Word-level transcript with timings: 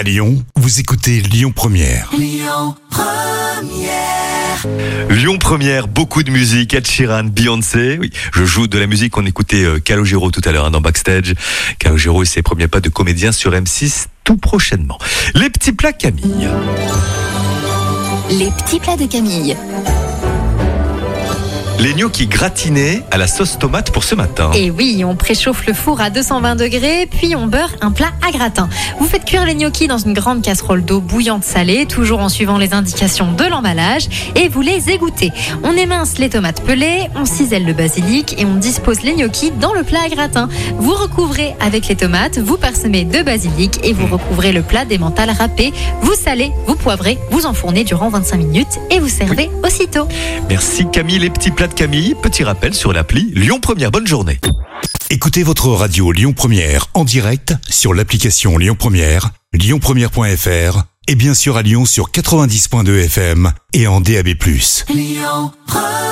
À 0.00 0.02
Lyon, 0.02 0.42
vous 0.56 0.80
écoutez 0.80 1.20
Lyon 1.20 1.52
Première. 1.54 2.10
Lyon 5.10 5.36
Première, 5.38 5.88
beaucoup 5.88 6.22
de 6.22 6.30
musique, 6.30 6.72
Ed 6.72 6.86
Sheeran, 6.86 7.24
Beyoncé. 7.24 7.98
Oui, 8.00 8.10
je 8.32 8.46
joue 8.46 8.66
de 8.66 8.78
la 8.78 8.86
musique. 8.86 9.18
On 9.18 9.26
écoutait 9.26 9.62
euh, 9.62 9.78
Calogero 9.78 10.30
tout 10.30 10.40
à 10.46 10.52
l'heure 10.52 10.64
hein, 10.64 10.70
dans 10.70 10.80
Backstage. 10.80 11.34
Calogero 11.78 12.22
et 12.22 12.26
ses 12.26 12.40
premiers 12.40 12.66
pas 12.66 12.80
de 12.80 12.88
comédien 12.88 13.30
sur 13.30 13.52
M6 13.52 14.06
tout 14.24 14.38
prochainement. 14.38 14.96
Les 15.34 15.50
petits 15.50 15.72
plats 15.72 15.92
Camille. 15.92 16.48
Les 18.30 18.50
petits 18.52 18.80
plats 18.80 18.96
de 18.96 19.04
Camille. 19.04 19.54
Les 21.82 21.94
gnocchis 21.94 22.26
gratinés 22.26 23.02
à 23.10 23.16
la 23.16 23.26
sauce 23.26 23.58
tomate 23.58 23.90
pour 23.90 24.04
ce 24.04 24.14
matin. 24.14 24.50
Et 24.54 24.70
oui, 24.70 25.02
on 25.02 25.16
préchauffe 25.16 25.66
le 25.66 25.72
four 25.72 26.02
à 26.02 26.10
220 26.10 26.54
degrés, 26.56 27.08
puis 27.10 27.34
on 27.34 27.46
beurre 27.46 27.74
un 27.80 27.90
plat 27.90 28.10
à 28.20 28.30
gratin. 28.32 28.68
Vous 28.98 29.06
faites 29.06 29.24
cuire 29.24 29.46
les 29.46 29.54
gnocchis 29.54 29.86
dans 29.86 29.96
une 29.96 30.12
grande 30.12 30.42
casserole 30.42 30.84
d'eau 30.84 31.00
bouillante 31.00 31.42
salée, 31.42 31.86
toujours 31.86 32.20
en 32.20 32.28
suivant 32.28 32.58
les 32.58 32.74
indications 32.74 33.32
de 33.32 33.44
l'emballage, 33.44 34.10
et 34.36 34.48
vous 34.48 34.60
les 34.60 34.90
égouttez. 34.90 35.32
On 35.62 35.74
émince 35.74 36.18
les 36.18 36.28
tomates 36.28 36.62
pelées, 36.62 37.08
on 37.16 37.24
cisèle 37.24 37.64
le 37.64 37.72
basilic 37.72 38.38
et 38.38 38.44
on 38.44 38.56
dispose 38.56 39.00
les 39.00 39.14
gnocchis 39.14 39.50
dans 39.50 39.72
le 39.72 39.82
plat 39.82 40.00
à 40.04 40.08
gratin. 40.10 40.50
Vous 40.76 40.92
recouvrez 40.92 41.56
avec 41.60 41.88
les 41.88 41.96
tomates, 41.96 42.36
vous 42.36 42.58
parsemez 42.58 43.06
de 43.06 43.22
basilic 43.22 43.80
et 43.84 43.94
vous 43.94 44.06
recouvrez 44.06 44.52
le 44.52 44.60
plat 44.60 44.84
d'emmental 44.84 45.30
râpé. 45.30 45.72
Vous 46.02 46.14
salez, 46.14 46.52
vous 46.66 46.76
poivrez, 46.76 47.16
vous 47.30 47.46
enfournez 47.46 47.84
durant 47.84 48.10
25 48.10 48.36
minutes 48.36 48.78
et 48.90 48.98
vous 48.98 49.08
servez 49.08 49.48
aussitôt. 49.64 50.06
Merci 50.50 50.86
Camille, 50.92 51.18
les 51.18 51.30
petits 51.30 51.50
plats 51.50 51.68
de 51.70 51.74
Camille. 51.74 52.14
Petit 52.14 52.44
rappel 52.44 52.74
sur 52.74 52.92
l'appli 52.92 53.32
Lyon 53.34 53.60
Première. 53.60 53.90
Bonne 53.90 54.06
journée. 54.06 54.38
Écoutez 55.08 55.42
votre 55.42 55.68
radio 55.68 56.12
Lyon 56.12 56.32
Première 56.32 56.86
en 56.94 57.04
direct 57.04 57.54
sur 57.68 57.94
l'application 57.94 58.58
Lyon 58.58 58.76
Première, 58.78 59.30
lyonpremière.fr 59.52 60.82
et 61.08 61.14
bien 61.14 61.34
sûr 61.34 61.56
à 61.56 61.62
Lyon 61.62 61.84
sur 61.84 62.10
90.2 62.10 63.04
FM 63.04 63.52
et 63.72 63.86
en 63.86 64.00
DAB+. 64.00 64.28
Lyon 64.88 65.52
Première 65.66 66.09